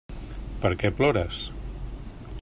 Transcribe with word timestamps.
Per 0.63 0.71
què 0.83 0.91
plores? 1.01 1.43